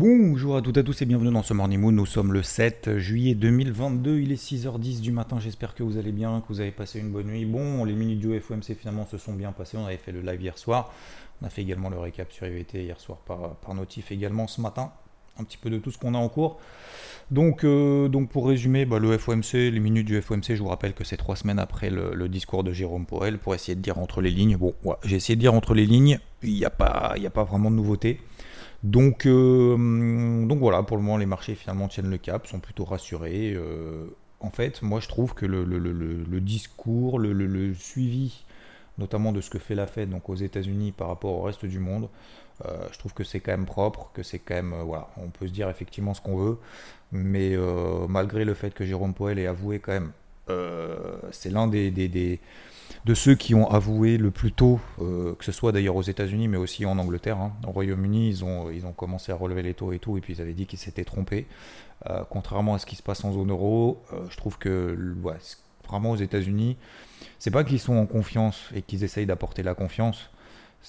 Bonjour 0.00 0.54
à 0.54 0.62
toutes 0.62 0.76
et 0.76 0.80
à 0.80 0.82
tous 0.84 1.02
et 1.02 1.06
bienvenue 1.06 1.32
dans 1.32 1.42
ce 1.42 1.52
Morning 1.52 1.80
Moon. 1.80 1.90
Nous 1.90 2.06
sommes 2.06 2.32
le 2.32 2.44
7 2.44 2.98
juillet 2.98 3.34
2022, 3.34 4.20
il 4.20 4.30
est 4.30 4.40
6h10 4.40 5.00
du 5.00 5.10
matin. 5.10 5.40
J'espère 5.40 5.74
que 5.74 5.82
vous 5.82 5.98
allez 5.98 6.12
bien, 6.12 6.40
que 6.40 6.52
vous 6.52 6.60
avez 6.60 6.70
passé 6.70 7.00
une 7.00 7.10
bonne 7.10 7.26
nuit. 7.26 7.44
Bon, 7.44 7.84
les 7.84 7.94
minutes 7.94 8.20
du 8.20 8.38
FOMC 8.38 8.76
finalement 8.78 9.08
se 9.10 9.18
sont 9.18 9.32
bien 9.32 9.50
passées. 9.50 9.76
On 9.76 9.86
avait 9.86 9.96
fait 9.96 10.12
le 10.12 10.20
live 10.20 10.40
hier 10.40 10.56
soir. 10.56 10.92
On 11.42 11.46
a 11.46 11.50
fait 11.50 11.62
également 11.62 11.90
le 11.90 11.98
récap 11.98 12.30
sur 12.30 12.46
IVT 12.46 12.84
hier 12.84 13.00
soir 13.00 13.18
par, 13.26 13.74
notif 13.74 14.12
également 14.12 14.46
ce 14.46 14.60
matin. 14.60 14.92
Un 15.36 15.42
petit 15.42 15.58
peu 15.58 15.68
de 15.68 15.78
tout 15.78 15.90
ce 15.90 15.98
qu'on 15.98 16.14
a 16.14 16.18
en 16.18 16.28
cours. 16.28 16.60
Donc, 17.32 17.64
euh, 17.64 18.08
pour 18.30 18.46
résumer, 18.46 18.84
bah, 18.84 19.00
le 19.00 19.18
FOMC, 19.18 19.54
les 19.54 19.80
minutes 19.80 20.06
du 20.06 20.22
FOMC, 20.22 20.54
je 20.54 20.62
vous 20.62 20.68
rappelle 20.68 20.94
que 20.94 21.02
c'est 21.02 21.16
trois 21.16 21.34
semaines 21.34 21.58
après 21.58 21.90
le, 21.90 22.28
discours 22.28 22.62
de 22.62 22.72
Jérôme 22.72 23.04
Powell 23.04 23.38
pour 23.38 23.52
essayer 23.52 23.74
de 23.74 23.82
dire 23.82 23.98
entre 23.98 24.20
les 24.20 24.30
lignes. 24.30 24.58
Bon, 24.58 24.74
j'ai 25.02 25.16
essayé 25.16 25.34
de 25.34 25.40
dire 25.40 25.54
entre 25.54 25.74
les 25.74 25.86
lignes, 25.86 26.20
il 26.44 26.52
n'y 26.52 26.64
a, 26.64 26.70
pas, 26.70 27.16
a 27.20 27.30
pas 27.30 27.42
vraiment 27.42 27.72
de 27.72 27.74
nouveauté. 27.74 28.20
Donc, 28.84 29.26
euh, 29.26 30.46
donc 30.46 30.58
voilà, 30.58 30.82
pour 30.82 30.96
le 30.96 31.02
moment, 31.02 31.16
les 31.16 31.26
marchés 31.26 31.54
finalement 31.54 31.88
tiennent 31.88 32.10
le 32.10 32.18
cap, 32.18 32.46
sont 32.46 32.60
plutôt 32.60 32.84
rassurés. 32.84 33.52
Euh, 33.54 34.06
en 34.40 34.50
fait, 34.50 34.82
moi 34.82 35.00
je 35.00 35.08
trouve 35.08 35.34
que 35.34 35.46
le, 35.46 36.40
discours, 36.40 37.18
le, 37.18 37.74
suivi 37.74 38.44
notamment 38.98 39.30
de 39.30 39.40
ce 39.40 39.48
que 39.48 39.60
fait 39.60 39.76
la 39.76 39.86
Fed 39.86 40.10
donc 40.10 40.28
aux 40.28 40.34
États-Unis 40.34 40.90
par 40.90 41.08
rapport 41.08 41.32
au 41.32 41.42
reste 41.42 41.64
du 41.66 41.78
monde. 41.78 42.08
Euh, 42.66 42.86
je 42.92 42.98
trouve 42.98 43.14
que 43.14 43.22
c'est 43.22 43.38
quand 43.38 43.52
même 43.52 43.66
propre, 43.66 44.10
que 44.12 44.24
c'est 44.24 44.40
quand 44.40 44.54
même 44.54 44.74
voilà, 44.84 45.08
on 45.16 45.28
peut 45.28 45.46
se 45.46 45.52
dire 45.52 45.68
effectivement 45.70 46.14
ce 46.14 46.20
qu'on 46.20 46.36
veut, 46.36 46.58
mais 47.12 47.56
malgré 48.08 48.44
le 48.44 48.54
fait 48.54 48.72
que 48.74 48.84
Jérôme 48.84 49.14
Poel 49.14 49.38
ait 49.38 49.46
avoué 49.46 49.78
quand 49.80 49.92
même, 49.92 50.12
c'est 51.30 51.50
l'un 51.50 51.66
des, 51.68 52.40
de 53.04 53.14
ceux 53.14 53.34
qui 53.34 53.54
ont 53.54 53.70
avoué 53.70 54.18
le 54.18 54.30
plus 54.30 54.52
tôt, 54.52 54.80
que 54.98 55.44
ce 55.44 55.52
soit 55.52 55.72
d'ailleurs 55.72 55.96
aux 55.96 56.02
États-Unis, 56.02 56.48
mais 56.48 56.56
aussi 56.56 56.86
en 56.86 56.98
Angleterre. 56.98 57.38
Hein. 57.38 57.52
Au 57.66 57.70
Royaume-Uni, 57.70 58.28
ils 58.28 58.44
ont, 58.44 58.70
ils 58.70 58.86
ont 58.86 58.92
commencé 58.92 59.32
à 59.32 59.34
relever 59.34 59.62
les 59.62 59.74
taux 59.74 59.92
et 59.92 59.98
tout, 59.98 60.16
et 60.16 60.20
puis 60.20 60.34
ils 60.34 60.40
avaient 60.40 60.54
dit 60.54 60.66
qu'ils 60.66 60.78
s'étaient 60.78 61.04
trompés. 61.04 61.46
contrairement 62.30 62.74
à 62.74 62.78
ce 62.78 62.86
qui 62.86 62.96
se 62.96 63.02
passe 63.02 63.24
en 63.24 63.32
zone 63.32 63.50
euro, 63.50 64.02
je 64.30 64.36
trouve 64.36 64.58
que 64.58 64.96
vraiment 65.88 66.12
aux 66.12 66.16
États-Unis, 66.16 66.76
c'est 67.38 67.50
pas 67.50 67.64
qu'ils 67.64 67.80
sont 67.80 67.96
en 67.96 68.06
confiance 68.06 68.68
et 68.74 68.82
qu'ils 68.82 69.04
essayent 69.04 69.26
d'apporter 69.26 69.62
la 69.62 69.74
confiance, 69.74 70.30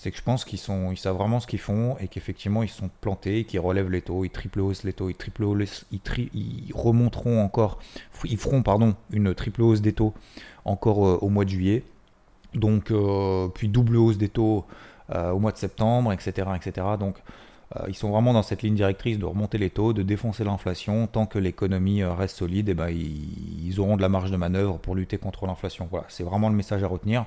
c'est 0.02 0.12
que 0.12 0.18
je 0.18 0.24
pense 0.24 0.46
qu'ils 0.46 0.60
sont, 0.60 0.94
ils 0.94 0.98
savent 0.98 1.18
vraiment 1.18 1.42
ce 1.42 1.48
qu'ils 1.48 1.60
font 1.60 1.98
et 2.00 2.08
qu'effectivement 2.08 2.64
ils 2.64 2.70
sont 2.70 2.90
plantés, 3.02 3.44
qu'ils 3.44 3.60
relèvent 3.60 3.90
les 3.90 4.02
taux, 4.02 4.24
ils 4.24 4.30
triple 4.30 4.62
haussent 4.62 4.86
les 4.86 4.94
taux, 4.94 5.10
ils 5.10 5.16
triple 5.16 5.44
ils, 6.34 6.72
remonteront 6.74 7.44
encore, 7.44 7.80
ils 8.24 8.38
feront 8.38 8.64
pardon 8.64 8.96
une 9.12 9.36
triple 9.36 9.62
hausse 9.62 9.82
des 9.82 9.92
taux 9.92 10.14
encore 10.64 11.06
euh, 11.06 11.18
au 11.20 11.28
mois 11.28 11.44
de 11.44 11.50
juillet, 11.50 11.84
donc 12.54 12.92
euh, 12.92 13.50
puis 13.50 13.68
double 13.68 13.98
hausse 13.98 14.18
des 14.18 14.30
taux 14.30 14.64
euh, 15.14 15.32
au 15.32 15.40
mois 15.40 15.52
de 15.52 15.58
septembre, 15.58 16.14
etc., 16.14 16.48
etc. 16.56 16.88
Donc 16.98 17.18
ils 17.88 17.94
sont 17.94 18.10
vraiment 18.10 18.34
dans 18.34 18.42
cette 18.42 18.64
ligne 18.64 18.74
directrice 18.74 19.20
de 19.20 19.26
remonter 19.26 19.60
les 19.60 19.70
taux, 19.70 19.94
de 19.94 20.02
défoncer 20.02 20.44
l'inflation. 20.44 21.06
Tant 21.06 21.28
que 21.28 21.38
l'économie 21.38 22.04
reste 22.04 22.38
solide, 22.38 22.70
et 22.70 22.72
eh 22.72 22.74
ben, 22.74 22.90
ils, 22.90 23.80
auront 23.80 23.96
de 23.96 24.02
la 24.02 24.10
marge 24.10 24.32
de 24.32 24.38
manœuvre 24.38 24.80
pour 24.80 24.96
lutter 24.96 25.20
contre 25.20 25.46
l'inflation. 25.46 25.88
Voilà, 25.92 26.08
c'est 26.10 26.24
vraiment 26.24 26.50
le 26.50 26.56
message 26.56 26.84
à 26.84 26.88
retenir. 26.88 27.26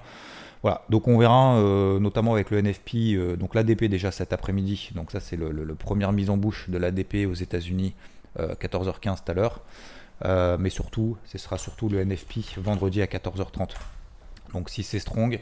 Voilà, 0.63 0.83
donc 0.91 1.09
on 1.09 1.19
verra 1.19 1.57
euh, 1.57 1.99
notamment 1.99 2.35
avec 2.35 2.51
le 2.51 2.63
NFP, 2.63 3.37
donc 3.39 3.55
l'ADP 3.55 3.85
déjà 3.85 4.13
cet 4.13 4.33
après-midi. 4.33 4.91
Donc 4.95 5.11
ça 5.11 5.21
c'est 5.21 5.37
le, 5.37 5.75
première 5.75 6.13
mise 6.13 6.31
en 6.31 6.37
bouche 6.37 6.71
de 6.71 6.79
l'ADP 6.79 7.27
aux 7.29 7.35
États-Unis, 7.35 7.95
14h15 8.39 9.25
tout 9.25 9.33
à 9.33 9.35
l'heure. 9.35 9.61
mais 10.59 10.71
surtout, 10.71 11.17
ce 11.25 11.39
sera 11.39 11.59
surtout 11.59 11.89
le 11.89 12.05
NFP 12.05 12.59
vendredi 12.59 13.03
à 13.03 13.07
14h30. 13.07 13.71
Donc 14.53 14.71
si 14.71 14.83
c'est 14.83 15.01
strong, 15.01 15.41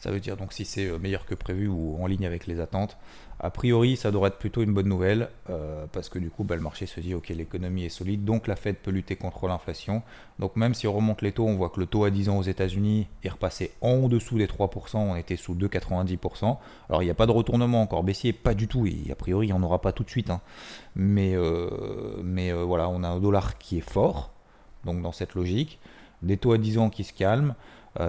ça 0.00 0.10
veut 0.10 0.18
dire 0.20 0.36
donc 0.36 0.52
si 0.52 0.64
c'est 0.64 0.98
meilleur 0.98 1.24
que 1.24 1.36
prévu 1.36 1.68
ou 1.68 1.96
en 2.02 2.06
ligne 2.06 2.26
avec 2.26 2.48
les 2.48 2.58
attentes, 2.58 2.98
a 3.42 3.48
priori, 3.48 3.96
ça 3.96 4.10
devrait 4.10 4.28
être 4.28 4.38
plutôt 4.38 4.62
une 4.62 4.74
bonne 4.74 4.88
nouvelle 4.88 5.30
euh, 5.48 5.86
parce 5.92 6.10
que 6.10 6.18
du 6.18 6.28
coup, 6.28 6.44
bah, 6.44 6.56
le 6.56 6.60
marché 6.60 6.84
se 6.84 7.00
dit 7.00 7.14
ok, 7.14 7.28
l'économie 7.30 7.86
est 7.86 7.88
solide, 7.88 8.22
donc 8.22 8.46
la 8.46 8.54
Fed 8.54 8.76
peut 8.76 8.90
lutter 8.90 9.16
contre 9.16 9.48
l'inflation. 9.48 10.02
Donc 10.38 10.56
même 10.56 10.74
si 10.74 10.86
on 10.86 10.92
remonte 10.92 11.22
les 11.22 11.32
taux, 11.32 11.46
on 11.46 11.56
voit 11.56 11.70
que 11.70 11.80
le 11.80 11.86
taux 11.86 12.04
à 12.04 12.10
10 12.10 12.28
ans 12.28 12.36
aux 12.36 12.42
États-Unis 12.42 13.06
est 13.24 13.30
repassé 13.30 13.72
en 13.80 14.08
dessous 14.08 14.36
des 14.36 14.46
3%, 14.46 14.98
on 14.98 15.16
était 15.16 15.36
sous 15.36 15.54
2,90%. 15.54 16.58
Alors 16.90 17.02
il 17.02 17.06
n'y 17.06 17.10
a 17.10 17.14
pas 17.14 17.24
de 17.24 17.32
retournement 17.32 17.80
encore 17.80 18.04
baissier, 18.04 18.34
pas 18.34 18.52
du 18.52 18.68
tout, 18.68 18.86
et 18.86 19.10
a 19.10 19.14
priori 19.14 19.46
il 19.46 19.50
n'y 19.50 19.58
en 19.58 19.62
aura 19.62 19.80
pas 19.80 19.92
tout 19.92 20.04
de 20.04 20.10
suite. 20.10 20.28
Hein. 20.28 20.42
Mais, 20.94 21.34
euh, 21.34 22.20
mais 22.22 22.52
euh, 22.52 22.62
voilà, 22.64 22.90
on 22.90 23.02
a 23.02 23.08
un 23.08 23.20
dollar 23.20 23.56
qui 23.56 23.78
est 23.78 23.90
fort, 23.90 24.32
donc 24.84 25.00
dans 25.00 25.12
cette 25.12 25.34
logique, 25.34 25.78
des 26.20 26.36
taux 26.36 26.52
à 26.52 26.58
10 26.58 26.76
ans 26.76 26.90
qui 26.90 27.04
se 27.04 27.14
calment, 27.14 27.54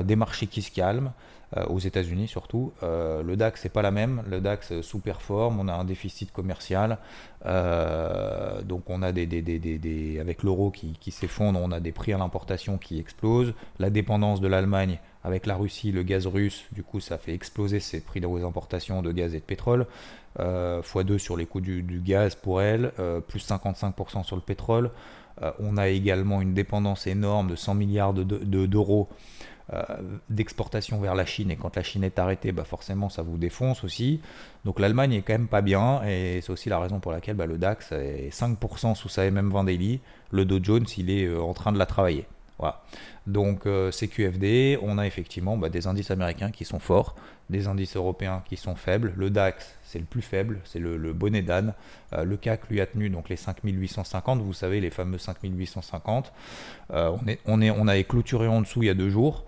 des 0.03 0.16
marchés 0.16 0.46
qui 0.46 0.62
se 0.62 0.69
calment. 0.69 1.12
Euh, 1.57 1.66
aux 1.66 1.79
États-Unis 1.79 2.29
surtout. 2.29 2.72
Euh, 2.81 3.23
le 3.23 3.35
DAX, 3.35 3.59
c'est 3.62 3.73
pas 3.73 3.81
la 3.81 3.91
même. 3.91 4.23
Le 4.29 4.39
DAX 4.39 4.79
sous-performe, 4.79 5.59
on 5.59 5.67
a 5.67 5.73
un 5.73 5.84
déficit 5.84 6.31
commercial. 6.31 6.97
Euh, 7.45 8.62
donc 8.62 8.89
on 8.89 9.01
a 9.01 9.12
des, 9.12 9.25
des, 9.25 9.41
des, 9.41 9.59
des 9.59 10.19
avec 10.22 10.44
l'euro 10.44 10.72
qui, 10.72 10.94
qui 11.01 11.11
s'effondre, 11.11 11.59
on 11.61 11.72
a 11.72 11.81
des 11.81 11.91
prix 11.91 12.13
à 12.13 12.17
l'importation 12.17 12.78
qui 12.78 13.00
explosent. 13.00 13.53
La 13.79 13.90
dépendance 13.90 14.40
de 14.40 14.47
l'Allemagne 14.47 15.00
avec 15.25 15.45
la 15.45 15.57
Russie, 15.57 15.91
le 15.91 16.03
gaz 16.03 16.25
russe, 16.25 16.63
du 16.72 16.84
coup 16.84 17.01
ça 17.01 17.17
fait 17.17 17.34
exploser 17.34 17.81
ses 17.81 18.00
prix 18.00 18.23
aux 18.23 18.45
importations 18.45 19.01
de 19.01 19.11
gaz 19.11 19.35
et 19.35 19.40
de 19.40 19.44
pétrole. 19.44 19.88
Euh, 20.40 20.81
x2 20.81 21.17
sur 21.17 21.35
les 21.35 21.45
coûts 21.45 21.59
du, 21.59 21.84
du 21.84 22.00
gaz 22.00 22.35
pour 22.35 22.61
elle, 22.61 22.94
plus 23.28 23.45
55% 23.45 24.23
sur 24.23 24.38
le 24.38 24.41
pétrole. 24.41 24.90
on 25.59 25.75
a 25.75 25.90
également 25.90 26.41
une 26.41 26.53
dépendance 26.53 27.07
énorme 27.07 27.50
de 27.50 27.56
100 27.57 27.75
milliards 27.75 28.13
d'euros 28.13 29.09
de, 29.11 29.16
euh, 29.16 29.17
d'exportation 30.29 30.99
vers 30.99 31.16
la 31.16 31.25
Chine 31.25 31.49
et 31.49 31.55
quand 31.55 31.75
la 31.75 31.83
Chine 31.83 32.03
est 32.03 32.19
arrêtée, 32.19 32.51
bah 32.51 32.66
forcément 32.66 33.09
ça 33.09 33.22
vous 33.22 33.38
défonce 33.38 33.83
aussi. 33.83 34.19
Donc 34.66 34.79
l'Allemagne 34.79 35.13
est 35.13 35.22
quand 35.22 35.33
même 35.33 35.47
pas 35.47 35.61
bien 35.61 36.03
et 36.03 36.39
c'est 36.41 36.51
aussi 36.51 36.69
la 36.69 36.79
raison 36.79 36.99
pour 36.99 37.11
laquelle 37.11 37.35
bah, 37.35 37.45
le 37.45 37.57
DAX 37.57 37.91
est 37.91 38.29
5% 38.33 38.95
sous 38.95 39.09
sa 39.09 39.29
MM20 39.29 39.66
daily, 39.66 39.99
le 40.31 40.45
Dow 40.45 40.59
Jones 40.61 40.85
il 40.97 41.09
est 41.09 41.25
euh, 41.25 41.41
en 41.41 41.53
train 41.53 41.72
de 41.72 41.77
la 41.77 41.85
travailler. 41.85 42.25
Voilà. 42.59 42.83
Donc 43.25 43.66
euh, 43.66 43.91
CQFD, 43.91 44.77
on 44.83 44.97
a 44.99 45.07
effectivement 45.07 45.57
bah, 45.57 45.69
des 45.69 45.88
indices 45.88 46.11
américains 46.11 46.51
qui 46.51 46.63
sont 46.63 46.79
forts, 46.79 47.16
des 47.49 47.67
indices 47.67 47.95
européens 47.95 48.43
qui 48.47 48.55
sont 48.55 48.75
faibles. 48.75 49.13
Le 49.16 49.31
DAX, 49.31 49.78
c'est 49.83 49.99
le 49.99 50.05
plus 50.05 50.22
faible, 50.22 50.59
c'est 50.63 50.79
le, 50.79 51.13
bonnet 51.13 51.41
d'âne. 51.41 51.73
le 52.11 52.38
CAC 52.38 52.69
lui 52.69 52.81
a 52.81 52.85
tenu 52.85 53.09
donc 53.09 53.29
les 53.29 53.35
5850, 53.35 54.41
vous 54.41 54.53
savez 54.53 54.79
les 54.79 54.91
fameux 54.91 55.17
5850. 55.17 56.31
on, 56.91 57.19
est, 57.28 57.39
on, 57.45 57.61
est, 57.61 57.72
on 57.72 57.88
avait 57.88 58.03
clôturé 58.03 58.47
en 58.47 58.61
dessous 58.61 58.83
il 58.83 58.88
y 58.88 58.89
a 58.89 58.93
deux 58.93 59.09
jours. 59.09 59.45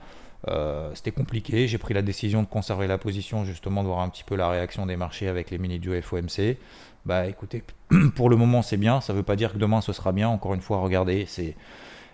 Euh, 0.49 0.91
c'était 0.93 1.11
compliqué. 1.11 1.67
J'ai 1.67 1.77
pris 1.77 1.93
la 1.93 2.01
décision 2.01 2.41
de 2.41 2.47
conserver 2.47 2.87
la 2.87 2.97
position, 2.97 3.45
justement, 3.45 3.83
de 3.83 3.87
voir 3.87 3.99
un 3.99 4.09
petit 4.09 4.23
peu 4.23 4.35
la 4.35 4.49
réaction 4.49 4.85
des 4.85 4.97
marchés 4.97 5.27
avec 5.27 5.51
les 5.51 5.57
mini 5.57 5.79
du 5.79 6.01
FOMC. 6.01 6.57
Bah 7.05 7.27
écoutez, 7.27 7.63
pour 8.15 8.29
le 8.29 8.35
moment 8.35 8.61
c'est 8.61 8.77
bien. 8.77 9.01
Ça 9.01 9.13
ne 9.13 9.17
veut 9.17 9.23
pas 9.23 9.35
dire 9.35 9.53
que 9.53 9.57
demain 9.57 9.81
ce 9.81 9.93
sera 9.93 10.11
bien. 10.11 10.29
Encore 10.29 10.53
une 10.53 10.61
fois, 10.61 10.79
regardez, 10.79 11.25
c'est. 11.27 11.55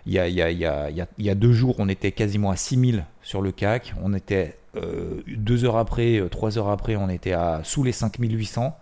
Il 0.06 0.14
y, 0.14 0.18
a, 0.18 0.28
il, 0.28 0.34
y 0.34 0.40
a, 0.40 0.50
il, 0.50 0.58
y 0.58 0.64
a, 0.64 0.88
il 0.90 1.26
y 1.26 1.30
a, 1.30 1.34
deux 1.34 1.52
jours, 1.52 1.76
on 1.78 1.86
était 1.86 2.10
quasiment 2.10 2.50
à 2.50 2.56
6000 2.56 3.04
sur 3.20 3.42
le 3.42 3.52
CAC. 3.52 3.92
On 4.02 4.14
était 4.14 4.56
euh, 4.74 5.22
deux 5.26 5.66
heures 5.66 5.76
après, 5.76 6.18
euh, 6.18 6.30
trois 6.30 6.56
heures 6.56 6.70
après, 6.70 6.96
on 6.96 7.10
était 7.10 7.34
à 7.34 7.60
sous 7.64 7.84
les 7.84 7.92
5800. 7.92 8.74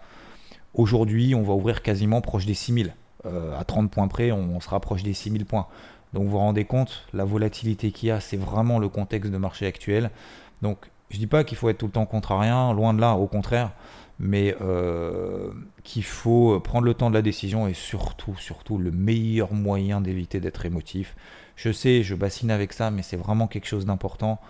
Aujourd'hui, 0.75 1.35
on 1.35 1.43
va 1.43 1.55
ouvrir 1.55 1.83
quasiment 1.83 2.21
proche 2.21 2.47
des 2.47 2.55
6000. 2.55 2.95
à 3.25 3.65
30 3.65 3.91
points 3.91 4.07
près, 4.07 4.31
on, 4.31 4.55
on 4.55 4.61
se 4.61 4.69
rapproche 4.69 5.03
des 5.03 5.13
6000 5.13 5.45
points. 5.45 5.67
Donc 6.13 6.25
vous 6.25 6.31
vous 6.31 6.39
rendez 6.39 6.65
compte, 6.65 7.07
la 7.13 7.25
volatilité 7.25 7.91
qu'il 7.91 8.09
y 8.09 8.13
a, 8.13 8.21
c'est 8.21 8.37
vraiment 8.37 8.79
le 8.79 8.89
contexte 8.89 9.31
de 9.31 9.37
marché 9.37 9.67
actuel. 9.67 10.11
Donc 10.63 10.91
je 11.11 11.19
dis 11.19 11.27
pas 11.27 11.45
qu'il 11.45 11.57
faut 11.57 11.69
être 11.69 11.79
tout 11.79 11.87
le 11.87 11.93
temps 11.93 12.07
contrariant, 12.07 12.73
loin 12.73 12.95
de 12.95 13.01
là, 13.01 13.15
au 13.15 13.27
contraire, 13.27 13.73
mais 14.19 14.55
euh, 14.61 15.51
qu'il 15.85 16.05
faut 16.05 16.59
prendre 16.61 16.85
le 16.85 16.95
temps 16.95 17.11
de 17.11 17.15
la 17.15 17.23
décision 17.23 17.69
et 17.69 17.75
surtout, 17.75 18.37
surtout, 18.37 18.79
le 18.79 18.91
meilleur 18.91 19.53
moyen 19.53 20.01
d'éviter 20.01 20.41
d'être 20.41 20.67
émotif. 20.67 21.15
Je 21.57 21.73
sais, 21.73 22.03
je 22.03 22.15
bassine 22.15 22.51
avec 22.51 22.73
ça, 22.73 22.91
mais 22.91 23.03
c'est 23.03 23.17
vraiment 23.17 23.47
quelque 23.47 23.67
chose 23.67 23.87
d'important, 23.87 24.41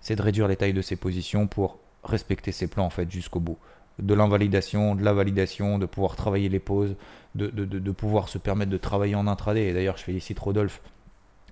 c'est 0.00 0.16
de 0.16 0.22
réduire 0.22 0.48
les 0.48 0.56
tailles 0.56 0.72
de 0.72 0.82
ses 0.82 0.96
positions 0.96 1.46
pour 1.46 1.78
respecter 2.04 2.50
ses 2.50 2.66
plans 2.66 2.84
en 2.84 2.90
fait 2.90 3.08
jusqu'au 3.10 3.38
bout 3.38 3.58
de 4.02 4.14
l'invalidation, 4.14 4.94
de 4.94 5.04
la 5.04 5.12
validation, 5.12 5.78
de 5.78 5.86
pouvoir 5.86 6.16
travailler 6.16 6.48
les 6.48 6.58
pauses, 6.58 6.96
de, 7.34 7.90
pouvoir 7.92 8.28
se 8.28 8.38
permettre 8.38 8.70
de 8.70 8.76
travailler 8.76 9.14
en 9.14 9.26
intraday. 9.26 9.68
Et 9.68 9.72
d'ailleurs, 9.72 9.96
je 9.96 10.04
félicite 10.04 10.38
Rodolphe 10.38 10.80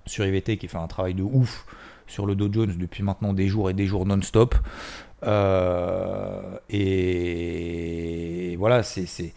sur 0.05 0.25
IVT 0.25 0.57
qui 0.57 0.67
fait 0.67 0.77
un 0.77 0.87
travail 0.87 1.13
de 1.13 1.23
ouf 1.23 1.65
sur 2.07 2.25
le 2.25 2.35
Dow 2.35 2.51
Jones 2.51 2.75
depuis 2.77 3.03
maintenant 3.03 3.33
des 3.33 3.47
jours 3.47 3.69
et 3.69 3.73
des 3.73 3.85
jours 3.87 4.05
non-stop. 4.05 4.55
Euh, 5.23 6.57
et 6.69 8.55
voilà, 8.57 8.83
c'est 8.83 9.33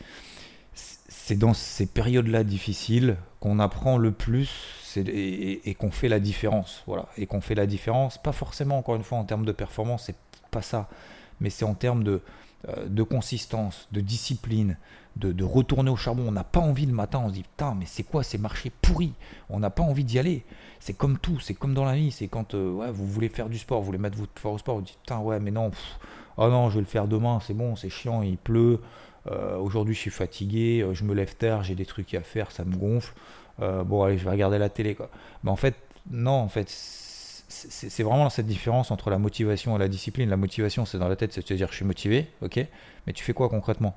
dans 1.37 1.55
ces 1.55 1.87
périodes-là 1.87 2.44
difficiles 2.44 3.16
qu'on 3.40 3.58
apprend 3.58 3.96
le 3.96 4.12
plus 4.12 4.50
et, 4.96 5.75
qu'on 5.78 5.90
fait 5.90 6.08
la 6.08 6.20
différence. 6.20 6.82
Voilà, 6.87 7.06
et 7.16 7.26
qu'on 7.26 7.40
fait 7.40 7.55
la 7.55 7.66
différence, 7.66 8.19
pas 8.19 8.32
forcément 8.32 8.78
encore 8.78 8.96
une 8.96 9.05
fois 9.05 9.19
en 9.19 9.25
termes 9.25 9.44
de 9.44 9.52
performance, 9.52 10.05
c'est 10.06 10.16
pas 10.50 10.62
ça, 10.62 10.88
mais 11.40 11.50
c'est 11.50 11.64
en 11.64 11.75
termes 11.75 12.05
de, 12.05 12.20
de 12.87 13.02
consistance, 13.02 13.88
de 13.93 14.00
discipline, 14.00 14.76
de, 15.16 15.44
retourner 15.44 15.90
au 15.90 15.96
charbon. 15.96 16.25
On 16.26 16.32
n'a 16.32 16.44
pas 16.44 16.61
envie 16.61 16.87
le 16.87 16.93
matin, 16.93 17.22
on 17.25 17.28
se 17.28 17.34
dit 17.34 17.43
putain, 17.43 17.75
mais 17.78 17.87
c'est 17.87 18.02
quoi 18.02 18.22
ces 18.22 18.38
marchés 18.38 18.72
pourris? 18.82 19.12
On 19.50 19.58
n'a 19.58 19.70
pas 19.70 19.82
envie 19.82 20.05
d'y 20.05 20.19
aller. 20.19 20.44
C'est 20.81 20.94
comme 20.94 21.19
tout, 21.19 21.40
c'est 21.40 21.55
comme 21.55 21.75
dans 21.75 21.84
la 21.84 21.94
vie. 21.94 22.11
C'est 22.11 22.28
quand 22.28 22.55
euh, 22.55 22.72
ouais, 22.72 22.90
vous 22.90 23.06
voulez 23.06 23.28
faire 23.28 23.49
du 23.49 23.58
sport, 23.58 23.81
vous 23.81 23.87
voulez 23.87 23.99
mettre 23.99 24.19
votre 24.19 24.38
fort 24.38 24.52
au 24.52 24.58
sport, 24.58 24.76
vous 24.76 24.82
dites 24.82 24.99
putain, 24.99 25.19
ouais, 25.19 25.40
mais 25.40 25.50
non, 25.50 25.70
oh 26.37 26.49
non, 26.49 26.70
je 26.70 26.76
vais 26.76 26.81
le 26.81 26.87
faire 26.87 27.06
demain, 27.06 27.38
c'est 27.46 27.55
bon, 27.55 27.76
c'est 27.76 27.90
chiant, 27.90 28.22
il 28.22 28.37
pleut. 28.37 28.81
Euh, 29.31 29.56
aujourd'hui, 29.56 29.94
je 29.94 30.00
suis 30.00 30.11
fatigué, 30.11 30.87
je 30.93 31.05
me 31.05 31.14
lève 31.14 31.34
tard, 31.37 31.62
j'ai 31.62 31.75
des 31.75 31.87
trucs 31.87 32.12
à 32.14 32.20
faire, 32.20 32.50
ça 32.50 32.64
me 32.64 32.76
gonfle. 32.76 33.14
bon, 33.58 34.02
allez, 34.02 34.19
je 34.19 34.25
vais 34.25 34.31
regarder 34.31 34.58
la 34.58 34.69
télé. 34.69 34.94
Quoi. 34.94 35.08
Mais 35.44 35.50
en 35.50 35.56
fait, 35.56 35.76
non, 36.11 36.32
en 36.32 36.49
fait, 36.49 36.69
c'est 37.55 38.03
vraiment 38.03 38.31
cette 38.31 38.47
différence 38.47 38.91
entre 38.91 39.11
la 39.11 39.19
motivation 39.19 39.77
et 39.77 39.79
la 39.79 39.89
discipline. 39.89 40.29
La 40.29 40.37
motivation, 40.37 40.85
c'est 40.85 40.99
dans 40.99 41.09
la 41.09 41.17
tête, 41.17 41.33
c'est 41.33 41.49
de 41.49 41.55
dire 41.55 41.69
je 41.71 41.77
suis 41.77 41.85
motivé, 41.85 42.31
ok, 42.43 42.67
mais 43.06 43.12
tu 43.12 43.23
fais 43.23 43.33
quoi 43.33 43.49
concrètement? 43.49 43.97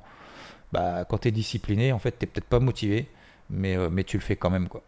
Bah, 0.71 1.06
Quand 1.06 1.19
tu 1.19 1.30
es 1.30 1.31
discipliné, 1.31 1.92
en 1.92 2.00
fait, 2.00 2.12
tu 2.12 2.25
n'es 2.25 2.31
peut-être 2.31 2.48
pas 2.48 2.59
motivé, 2.59 3.09
mais, 3.50 3.75
euh, 3.75 3.89
mais 3.92 4.04
tu 4.04 4.18
le 4.18 4.24
fais 4.24 4.36
quand 4.36 4.50
même. 4.50 4.68
Quoi. 4.68 4.83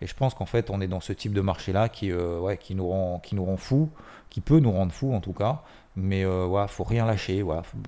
Et 0.00 0.06
je 0.06 0.14
pense 0.14 0.34
qu'en 0.34 0.46
fait, 0.46 0.68
on 0.70 0.80
est 0.80 0.88
dans 0.88 1.00
ce 1.00 1.12
type 1.12 1.32
de 1.32 1.40
marché-là 1.40 1.88
qui, 1.88 2.10
euh, 2.10 2.40
nous 2.70 2.88
rend, 2.88 3.20
qui 3.20 3.36
nous 3.36 3.44
rend 3.44 3.56
fou, 3.56 3.88
qui 4.30 4.40
peut 4.40 4.58
nous 4.58 4.72
rendre 4.72 4.90
fou 4.90 5.14
en 5.14 5.20
tout 5.20 5.32
cas, 5.32 5.62
mais 5.94 6.24
euh, 6.24 6.44
ouais, 6.44 6.66
faut 6.66 6.82
rien 6.82 7.06
lâcher. 7.06 7.44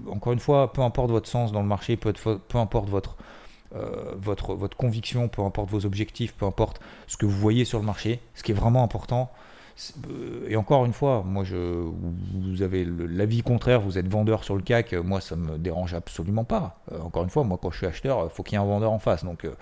Encore 0.09 0.33
une 0.33 0.39
fois, 0.39 0.73
peu 0.73 0.83
importe 0.83 1.11
votre 1.11 1.29
sens 1.29 1.51
dans 1.51 1.61
le 1.61 1.67
marché, 1.67 1.97
peu, 1.97 2.13
importe 2.55 2.89
votre, 2.89 3.17
votre, 3.73 4.77
conviction, 4.77 5.27
peu 5.27 5.43
importe 5.43 5.71
vos 5.71 5.87
objectifs, 5.87 6.35
peu 6.35 6.47
importe 6.47 6.81
ce 7.09 7.17
que 7.17 7.27
vous 7.27 7.37
voyez 7.37 7.65
sur 7.65 7.81
le 7.81 7.85
marché, 7.85 8.21
ce 8.35 8.45
qui 8.45 8.53
est 8.53 8.55
vraiment 8.55 8.85
important, 8.85 9.33
euh, 9.33 9.54
et 10.49 10.57
encore 10.57 10.85
une 10.85 10.93
fois, 10.93 11.25
moi, 11.27 11.43
je, 11.43 11.57
vous 11.57 12.63
avez 12.63 12.85
l'avis 12.85 13.43
contraire, 13.43 13.81
vous 13.81 13.99
êtes 13.99 14.07
vendeur 14.07 14.45
sur 14.45 14.55
le 14.55 14.63
CAC, 14.63 14.93
moi, 14.93 15.21
ça 15.21 15.35
me 15.35 15.59
dérange 15.59 15.95
absolument 15.95 16.45
pas. 16.45 16.79
Euh, 16.93 17.01
encore 17.01 17.25
une 17.25 17.31
fois, 17.31 17.43
moi, 17.43 17.59
quand 17.61 17.71
je 17.73 17.79
suis 17.79 17.87
acheteur, 17.87 18.25
il 18.25 18.31
faut 18.31 18.45
qu'il 18.45 18.57
y 18.57 18.57
ait 18.57 18.65
un 18.65 18.69
vendeur 18.69 18.93
en 18.93 19.01
face. 19.01 19.25
Donc, 19.25 19.45
euh, 19.45 19.55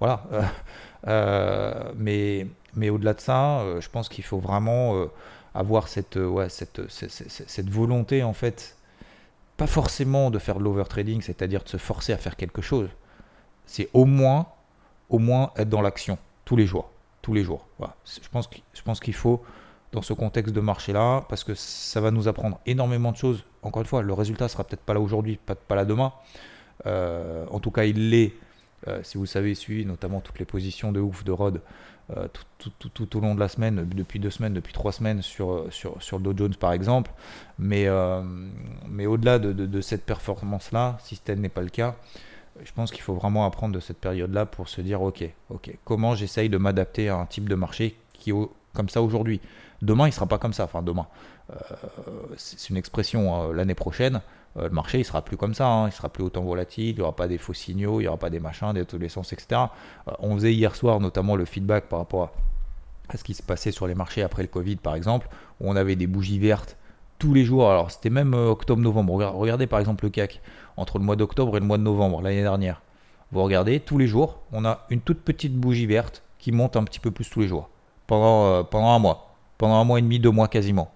voilà. 0.00 0.24
mais 1.96 2.46
mais 2.74 2.90
au-delà 2.90 3.14
de 3.14 3.20
ça, 3.20 3.64
je 3.80 3.88
pense 3.88 4.08
qu'il 4.08 4.24
faut 4.24 4.38
vraiment 4.38 5.06
avoir 5.54 5.88
cette, 5.88 6.16
ouais, 6.16 6.48
cette, 6.48 6.80
cette, 6.88 7.68
volonté, 7.68 8.22
en 8.22 8.32
fait, 8.32 8.76
pas 9.56 9.66
forcément 9.66 10.30
de 10.30 10.38
faire 10.38 10.58
de 10.58 10.64
l'overtrading, 10.64 11.20
c'est-à-dire 11.20 11.62
de 11.62 11.68
se 11.68 11.76
forcer 11.76 12.12
à 12.12 12.16
faire 12.16 12.36
quelque 12.36 12.62
chose. 12.62 12.88
C'est 13.66 13.88
au 13.92 14.04
moins, 14.04 14.46
au 15.10 15.18
moins 15.18 15.52
être 15.56 15.68
dans 15.68 15.82
l'action, 15.82 16.18
tous 16.44 16.56
les 16.56 16.66
jours. 16.66 16.90
Tous 17.22 17.34
les 17.34 17.44
jours. 17.44 17.66
Voilà. 17.78 17.94
Je 18.04 18.82
pense 18.82 19.00
qu'il 19.00 19.14
faut 19.14 19.42
dans 19.92 20.02
ce 20.02 20.12
contexte 20.12 20.54
de 20.54 20.60
marché-là, 20.60 21.24
parce 21.28 21.44
que 21.44 21.54
ça 21.54 22.00
va 22.00 22.10
nous 22.10 22.28
apprendre 22.28 22.60
énormément 22.66 23.12
de 23.12 23.16
choses. 23.16 23.44
Encore 23.62 23.82
une 23.82 23.88
fois, 23.88 24.02
le 24.02 24.12
résultat 24.12 24.48
sera 24.48 24.64
peut-être 24.64 24.82
pas 24.82 24.94
là 24.94 25.00
aujourd'hui, 25.00 25.38
pas, 25.44 25.74
là 25.74 25.84
demain. 25.84 26.12
Euh, 26.86 27.44
en 27.50 27.58
tout 27.58 27.70
cas, 27.70 27.84
il 27.84 28.10
l'est, 28.10 28.32
euh, 28.88 29.00
si 29.02 29.18
vous 29.18 29.26
savez, 29.26 29.54
suivi 29.54 29.84
notamment 29.84 30.20
toutes 30.20 30.38
les 30.38 30.44
positions 30.44 30.92
de 30.92 31.00
ouf 31.00 31.24
de 31.24 31.32
Rod 31.32 31.60
euh, 32.16 32.26
tout, 32.58 32.70
tout, 32.88 33.16
au 33.16 33.20
long 33.20 33.34
de 33.36 33.40
la 33.40 33.48
semaine, 33.48 33.88
depuis 33.94 34.18
deux 34.18 34.30
semaines, 34.30 34.52
depuis 34.52 34.72
trois 34.72 34.90
semaines 34.90 35.22
sur, 35.22 35.66
sur, 35.70 36.02
sur 36.02 36.18
le 36.18 36.24
Dow 36.24 36.36
Jones 36.36 36.54
par 36.54 36.72
exemple. 36.72 37.12
Mais, 37.58 37.86
mais 38.88 39.06
au-delà 39.06 39.38
de, 39.38 39.52
de, 39.52 39.80
cette 39.80 40.04
performance-là, 40.04 40.98
si 41.00 41.18
tel 41.18 41.40
n'est 41.40 41.48
pas 41.48 41.62
le 41.62 41.68
cas, 41.68 41.94
je 42.64 42.72
pense 42.72 42.90
qu'il 42.90 43.02
faut 43.02 43.14
vraiment 43.14 43.46
apprendre 43.46 43.74
de 43.74 43.80
cette 43.80 43.98
période-là 43.98 44.44
pour 44.44 44.68
se 44.68 44.80
dire 44.80 45.02
ok, 45.02 45.24
ok, 45.50 45.70
comment 45.84 46.16
j'essaye 46.16 46.48
de 46.48 46.58
m'adapter 46.58 47.08
à 47.08 47.16
un 47.16 47.26
type 47.26 47.48
de 47.48 47.54
marché 47.54 47.96
qui 48.12 48.30
est 48.30 48.34
comme 48.74 48.88
ça 48.88 49.02
aujourd'hui. 49.02 49.40
Demain, 49.82 50.08
il 50.08 50.12
sera 50.12 50.26
pas 50.26 50.38
comme 50.38 50.52
ça. 50.52 50.64
Enfin, 50.64 50.82
demain, 50.82 51.06
euh, 51.50 51.54
c'est 52.36 52.68
une 52.70 52.76
expression. 52.76 53.34
Hein, 53.34 53.52
l'année 53.54 53.74
prochaine, 53.74 54.20
euh, 54.56 54.64
le 54.64 54.70
marché, 54.70 54.98
il 54.98 55.04
sera 55.04 55.22
plus 55.22 55.36
comme 55.36 55.54
ça. 55.54 55.66
Hein. 55.66 55.88
il 55.88 55.92
sera 55.92 56.08
plus 56.08 56.22
autant 56.22 56.42
volatile. 56.42 56.90
Il 56.90 56.96
n'y 56.96 57.02
aura 57.02 57.16
pas 57.16 57.28
des 57.28 57.38
faux 57.38 57.54
signaux. 57.54 58.00
Il 58.00 58.04
n'y 58.04 58.08
aura 58.08 58.18
pas 58.18 58.30
des 58.30 58.40
machins, 58.40 58.72
des 58.72 59.08
sens, 59.08 59.32
etc. 59.32 59.62
Euh, 60.08 60.12
on 60.20 60.34
faisait 60.34 60.52
hier 60.52 60.74
soir, 60.76 61.00
notamment, 61.00 61.36
le 61.36 61.44
feedback 61.44 61.88
par 61.88 62.00
rapport 62.00 62.32
à, 63.08 63.16
ce 63.16 63.24
qui 63.24 63.34
se 63.34 63.42
passait 63.42 63.72
sur 63.72 63.86
les 63.86 63.94
marchés 63.94 64.22
après 64.22 64.42
le 64.42 64.48
Covid, 64.48 64.76
par 64.76 64.94
exemple, 64.94 65.28
où 65.60 65.70
on 65.70 65.76
avait 65.76 65.96
des 65.96 66.06
bougies 66.06 66.38
vertes 66.38 66.76
tous 67.18 67.34
les 67.34 67.44
jours. 67.44 67.70
Alors, 67.70 67.90
c'était 67.90 68.10
même 68.10 68.34
octobre-novembre. 68.34 69.14
Regardez, 69.34 69.66
par 69.66 69.80
exemple, 69.80 70.04
le 70.04 70.10
CAC 70.10 70.40
entre 70.76 70.98
le 70.98 71.04
mois 71.04 71.16
d'octobre 71.16 71.56
et 71.56 71.60
le 71.60 71.66
mois 71.66 71.78
de 71.78 71.82
novembre 71.82 72.22
l'année 72.22 72.42
dernière. 72.42 72.82
Vous 73.32 73.42
regardez, 73.42 73.80
tous 73.80 73.98
les 73.98 74.06
jours, 74.06 74.40
on 74.52 74.64
a 74.64 74.86
une 74.90 75.00
toute 75.00 75.20
petite 75.20 75.54
bougie 75.54 75.86
verte 75.86 76.22
qui 76.38 76.52
monte 76.52 76.76
un 76.76 76.84
petit 76.84 77.00
peu 77.00 77.10
plus 77.10 77.28
tous 77.28 77.40
les 77.40 77.48
jours 77.48 77.68
pendant, 78.10 78.64
pendant 78.64 78.90
un 78.90 78.98
mois 78.98 79.30
pendant 79.60 79.74
un 79.74 79.84
mois 79.84 79.98
et 79.98 80.02
demi, 80.02 80.18
deux 80.18 80.30
mois 80.30 80.48
quasiment. 80.48 80.90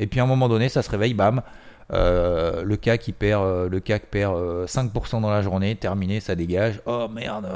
Et 0.00 0.08
puis 0.08 0.18
à 0.18 0.24
un 0.24 0.26
moment 0.26 0.48
donné, 0.48 0.68
ça 0.68 0.82
se 0.82 0.90
réveille, 0.90 1.14
bam, 1.14 1.40
euh, 1.92 2.64
le 2.64 2.76
CAC 2.76 3.00
qui 3.00 3.12
perd, 3.12 3.44
euh, 3.44 3.68
le 3.68 3.78
CAC 3.78 4.06
perd 4.06 4.34
5% 4.66 5.16
euh, 5.16 5.20
dans 5.20 5.30
la 5.30 5.40
journée, 5.40 5.76
terminé, 5.76 6.18
ça 6.18 6.34
dégage, 6.34 6.82
oh 6.86 7.06
merde, 7.08 7.46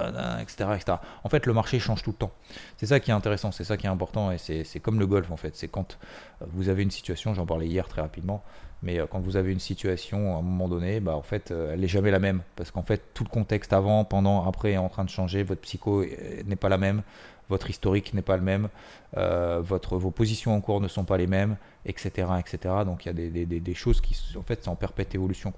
etc., 0.41 0.71
etc. 0.77 0.99
En 1.25 1.29
fait, 1.29 1.47
le 1.47 1.53
marché 1.53 1.81
change 1.81 2.05
tout 2.05 2.11
le 2.11 2.17
temps. 2.17 2.31
C'est 2.77 2.87
ça 2.87 3.01
qui 3.01 3.11
est 3.11 3.15
intéressant, 3.15 3.51
c'est 3.51 3.65
ça 3.65 3.77
qui 3.77 3.87
est 3.87 3.91
important, 3.91 4.31
et 4.31 4.39
c'est 4.39 4.81
comme 4.81 5.01
le 5.01 5.07
golf 5.09 5.33
en 5.33 5.37
fait. 5.37 5.57
C'est 5.57 5.69
quand 5.69 5.99
vous 6.41 6.69
avez 6.69 6.85
une 6.85 6.93
situation, 6.93 7.35
j'en 7.35 7.47
parlais 7.47 7.67
hier 7.67 7.89
très 7.89 8.03
rapidement, 8.03 8.45
mais 8.83 9.01
quand 9.11 9.19
vous 9.19 9.37
avez 9.37 9.51
une 9.51 9.59
situation 9.59 10.37
à 10.37 10.39
un 10.39 10.43
moment 10.43 10.69
donné, 10.69 11.01
bah 11.01 11.17
en 11.17 11.23
fait, 11.23 11.51
elle 11.51 11.81
n'est 11.81 11.89
jamais 11.89 12.13
la 12.13 12.21
même, 12.21 12.43
parce 12.55 12.71
qu'en 12.71 12.83
fait, 12.83 13.03
tout 13.15 13.25
le 13.25 13.31
contexte 13.31 13.73
avant, 13.73 14.05
pendant, 14.05 14.47
après 14.47 14.73
est 14.73 14.77
en 14.77 14.91
train 14.91 15.05
de 15.05 15.11
changer, 15.11 15.43
votre 15.43 15.63
psycho 15.63 16.05
n'est 16.45 16.57
pas 16.57 16.69
la 16.69 16.79
même 16.79 17.03
votre 17.49 17.71
historique 17.71 18.15
n'est 18.15 18.23
pas 18.23 18.37
le 18.37 18.43
même, 18.43 18.69
euh, 19.17 19.63
vos 19.63 20.11
positions 20.11 20.55
en 20.55 20.61
cours 20.61 20.81
ne 20.81 20.89
sont 20.89 21.05
pas 21.05 21.17
les 21.17 21.27
mêmes, 21.27 21.57
etc. 21.85 22.29
etc. 22.39 22.75
Donc 22.85 23.05
il 23.05 23.09
y 23.09 23.43
a 23.43 23.61
des, 23.61 23.75
choses 23.75 24.01
qui, 24.01 24.17
en 24.37 24.43
fait, 24.43 24.61
c'est 24.63 24.69
en 24.69 24.77
perpète 24.77 25.15
évolution. 25.15 25.53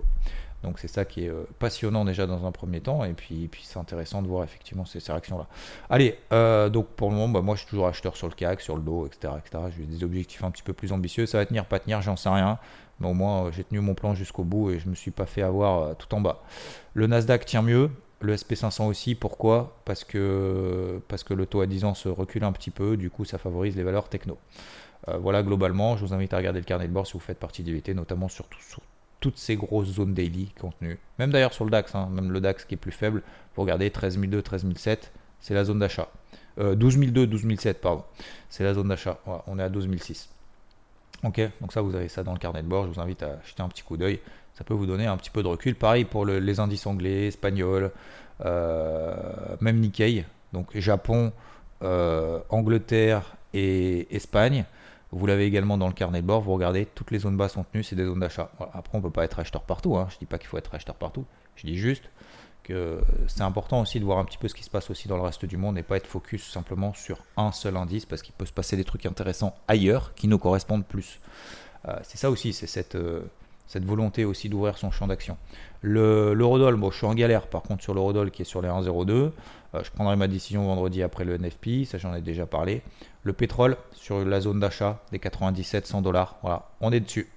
Donc 0.63 0.81
c'est 0.81 0.89
ça 0.89 1.05
qui 1.05 1.25
est 1.25 1.29
euh, 1.29 1.45
passionnant 1.61 2.05
déjà 2.05 2.27
dans 2.27 2.45
un 2.45 2.51
premier 2.51 2.81
temps, 2.81 3.05
et 3.05 3.13
puis, 3.13 3.47
puis 3.47 3.63
c'est 3.65 3.79
intéressant 3.79 4.23
de 4.23 4.27
voir 4.27 4.43
effectivement 4.43 4.85
ces, 4.85 4.99
ces 4.99 5.13
réactions-là. 5.13 5.47
Allez, 5.89 6.19
euh, 6.33 6.69
donc 6.69 6.89
pour 6.89 7.11
le 7.11 7.17
moment, 7.17 7.29
bah, 7.29 7.43
moi 7.43 7.55
je 7.55 7.61
suis 7.61 7.69
toujours 7.69 7.87
acheteur 7.87 8.17
sur 8.17 8.27
le 8.27 8.35
CAC, 8.35 8.61
sur 8.61 8.75
le 8.75 8.83
dos, 8.83 9.07
etc. 9.07 9.35
etc. 9.39 9.65
J'ai 9.77 9.85
des 9.85 10.03
objectifs 10.03 10.43
un 10.43 10.51
petit 10.51 10.65
peu 10.65 10.73
plus 10.73 10.93
ambitieux, 10.93 11.27
ça 11.27 11.39
va 11.39 11.47
tenir, 11.47 11.65
pas 11.65 11.79
tenir, 11.79 12.03
j'en 12.03 12.17
sais 12.17 12.29
rien. 12.29 12.59
Mais 12.99 13.07
au 13.07 13.15
moins 13.15 13.53
j'ai 13.53 13.63
tenu 13.63 13.79
mon 13.79 13.95
plan 13.95 14.15
jusqu'au 14.17 14.43
bout 14.43 14.73
et 14.73 14.81
je 14.81 14.87
ne 14.87 14.91
me 14.91 14.95
suis 14.97 15.13
pas 15.13 15.27
fait 15.27 15.43
avoir 15.43 15.97
tout 15.97 16.13
en 16.13 16.21
bas. 16.21 16.43
Le 16.95 17.07
Nasdaq 17.07 17.45
tient 17.45 17.63
mieux, 17.63 17.91
le 18.21 18.35
SP500 18.35 18.87
aussi, 18.87 19.15
pourquoi? 19.15 19.77
Parce 19.85 20.05
que, 20.05 21.01
le 21.31 21.47
taux 21.47 21.61
à 21.61 21.67
10 21.67 21.85
ans 21.85 21.95
se 21.95 22.09
recule 22.09 22.45
un 22.45 22.53
petit 22.53 22.71
peu, 22.71 22.97
du 22.97 23.11
coup 23.11 23.25
ça 23.25 23.39
favorise 23.39 23.77
les 23.77 23.83
valeurs 23.83 24.09
techno. 24.09 24.39
Euh, 25.09 25.19
voilà 25.19 25.43
globalement, 25.43 25.97
je 25.97 26.05
vous 26.05 26.13
invite 26.13 26.35
à 26.35 26.39
regarder 26.39 26.59
le 26.59 26.65
carnet 26.65 26.89
de 26.89 26.93
bord 26.93 27.07
si 27.07 27.13
vous 27.13 27.21
faites 27.21 27.39
partie 27.39 27.63
d'IVT, 27.63 27.95
notamment 27.95 28.29
sur, 28.29 28.47
sur, 28.61 28.81
toutes 29.21 29.39
ces 29.39 29.57
grosses 29.57 29.95
zones 29.95 30.15
daily 30.15 30.53
contenues. 30.61 30.99
Même 31.19 31.31
d'ailleurs 31.31 31.53
sur 31.53 31.65
le 31.65 31.71
DAX, 31.71 31.95
hein, 31.95 32.09
même 32.13 32.31
le 32.31 32.41
DAX 32.41 32.65
qui 32.65 32.75
est 32.75 32.79
plus 32.79 32.93
faible, 32.93 33.23
vous 33.57 33.63
regardez 33.63 33.91
13002, 33.91 34.43
13007, 34.43 35.13
c'est 35.41 35.55
la 35.55 35.65
zone 35.65 35.81
d'achat. 35.81 36.09
Euh, 36.59 36.77
12002, 36.77 37.27
12007, 37.27 37.81
pardon, 37.81 38.05
c'est 38.49 38.65
la 38.65 38.75
zone 38.75 38.89
d'achat. 38.89 39.19
on 39.47 39.59
est 39.59 39.63
à 39.63 39.69
12006. 39.69 40.29
Ok, 41.25 41.41
donc 41.61 41.73
ça 41.73 41.83
vous 41.83 41.97
avez 41.97 42.09
ça 42.09 42.23
dans 42.23 42.33
le 42.33 42.39
carnet 42.39 42.63
de 42.63 42.69
bord, 42.69 42.87
je 42.87 42.93
vous 42.93 43.01
invite 43.01 43.25
à 43.25 43.41
jeter 43.45 43.61
un 43.61 43.69
petit 43.69 43.83
coup 43.83 43.97
d'œil 43.97 44.21
ça 44.59 44.65
peut 44.65 44.75
vous 44.75 44.87
donner 44.87 45.07
un 45.07 45.17
petit 45.17 45.31
peu 45.31 45.45
de 45.45 45.49
recul. 45.49 45.77
Pareil 45.77 46.05
pour 46.05 46.27
les 46.27 46.59
indices 46.59 46.87
anglais, 46.89 47.29
espagnols, 47.29 47.93
euh, 48.45 49.15
même 49.61 49.79
Nikkei, 49.79 50.25
donc 50.53 50.77
Japon, 50.77 51.33
euh, 51.85 52.41
Angleterre 52.49 53.37
et 53.55 54.13
Espagne. 54.15 54.65
Vous 55.13 55.27
l'avez 55.27 55.45
également 55.47 55.79
dans 55.79 55.87
le 55.87 55.93
carnet 55.93 56.23
de 56.23 56.27
bord, 56.27 56.41
vous 56.41 56.53
regardez, 56.53 56.87
toutes 56.87 57.13
les 57.13 57.21
zones 57.21 57.37
basses 57.37 57.53
sont 57.53 57.63
tenues, 57.63 57.85
c'est 57.85 57.95
des 57.95 58.05
zones 58.05 58.19
d'achat. 58.19 58.51
Après, 58.59 58.91
on 58.95 58.99
ne 58.99 59.03
peut 59.05 59.11
pas 59.11 59.25
être 59.25 59.39
acheteur 59.39 59.63
partout, 59.63 59.97
hein. 59.97 60.09
je 60.11 60.17
ne 60.17 60.19
dis 60.19 60.27
pas 60.27 60.39
qu'il 60.39 60.49
faut 60.49 60.59
être 60.59 60.75
acheteur 60.75 60.97
partout, 60.97 61.25
je 61.55 61.65
dis 61.65 61.77
juste 61.77 62.11
que 62.65 63.01
c'est 63.29 63.43
important 63.43 63.81
aussi 63.81 64.01
de 64.01 64.05
voir 64.05 64.19
un 64.19 64.25
petit 64.25 64.37
peu 64.39 64.49
ce 64.49 64.55
qui 64.55 64.65
se 64.65 64.71
passe 64.71 64.91
aussi 64.91 65.07
dans 65.07 65.17
le 65.17 65.23
reste 65.23 65.47
du 65.47 65.57
monde 65.57 65.79
et 65.79 65.83
pas 65.83 65.97
être 65.97 66.07
focus 66.07 66.51
simplement 66.51 66.93
sur 66.93 67.23
un 67.37 67.53
seul 67.53 67.77
indice 67.77 68.05
parce 68.05 68.23
qu'il 68.23 68.35
peut 68.35 68.45
se 68.45 68.53
passer 68.53 68.77
des 68.77 68.85
trucs 68.85 69.07
intéressants 69.07 69.55
ailleurs 69.69 70.15
qui 70.15 70.27
nous 70.27 70.39
correspondent 70.39 70.85
plus. 70.85 71.21
Euh, 71.87 71.97
c'est 72.03 72.19
ça 72.19 72.29
aussi, 72.29 72.53
c'est 72.53 72.67
cette, 72.67 72.97
cette 73.69 73.85
volonté 73.85 74.25
aussi 74.25 74.49
d'ouvrir 74.49 74.79
son 74.79 74.91
champ 74.91 75.07
d'action. 75.07 75.37
L'eurodoll, 75.83 76.77
bon, 76.77 76.91
je 76.91 76.97
suis 76.97 77.07
en 77.07 77.15
galère 77.15 77.47
par 77.47 77.63
contre 77.63 77.83
sur 77.85 77.95
l'eurodoll 77.95 78.31
qui 78.33 78.43
est 78.43 78.45
sur 78.45 78.63
les 78.63 78.69
1,02. 78.69 79.13
Euh, 79.13 79.31
je 79.85 79.91
prendrai 79.91 80.17
ma 80.17 80.27
décision 80.27 80.65
vendredi 80.65 81.03
après 81.03 81.25
le 81.25 81.39
NFP, 81.39 81.85
ça 81.85 81.99
j'en 81.99 82.15
ai 82.15 82.23
déjà 82.23 82.47
parlé. 82.47 82.83
Le 83.23 83.33
pétrole 83.33 83.77
sur 83.93 84.25
la 84.25 84.41
zone 84.41 84.59
d'achat 84.59 85.03
des 85.13 85.19
97-100 85.19 86.03
dollars, 86.03 86.39
voilà, 86.43 86.71
on 86.81 86.91
est 86.91 87.01
dessus. 87.01 87.29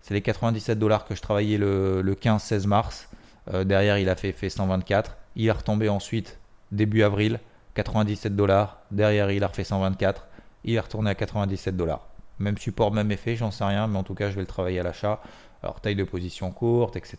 C'est 0.00 0.14
les 0.14 0.22
97 0.22 0.78
dollars 0.78 1.04
que 1.04 1.14
je 1.14 1.20
travaillais 1.20 1.58
le, 1.58 2.02
15-16 2.02 2.66
mars. 2.66 3.08
Euh, 3.52 3.64
derrière, 3.64 3.98
il 3.98 4.08
a 4.08 4.14
fait, 4.14 4.32
fait 4.32 4.48
124. 4.48 5.16
Il 5.36 5.46
est 5.46 5.50
retombé 5.50 5.88
ensuite 5.88 6.38
début 6.72 7.02
avril, 7.02 7.40
97 7.74 8.34
dollars. 8.34 8.78
Derrière, 8.90 9.30
il 9.30 9.42
a 9.44 9.48
refait 9.48 9.64
124. 9.64 10.26
Il 10.64 10.74
est 10.74 10.80
retourné 10.80 11.10
à 11.10 11.14
97 11.14 11.76
dollars. 11.76 12.06
Même 12.38 12.56
support, 12.56 12.92
même 12.92 13.12
effet, 13.12 13.36
j'en 13.36 13.50
sais 13.50 13.64
rien, 13.64 13.86
mais 13.86 13.98
en 13.98 14.02
tout 14.02 14.14
cas, 14.14 14.30
je 14.30 14.36
vais 14.36 14.40
le 14.40 14.46
travailler 14.46 14.80
à 14.80 14.82
l'achat. 14.82 15.20
Alors 15.62 15.80
taille 15.80 15.96
de 15.96 16.04
position 16.04 16.50
courte, 16.52 16.96
etc. 16.96 17.18